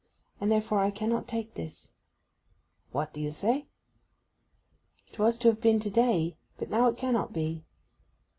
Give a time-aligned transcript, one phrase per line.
[0.39, 1.91] And, therefore, I cannot take this.'
[2.91, 3.67] 'What do you say?'
[5.11, 7.63] 'It was to have been to day; but now it cannot be.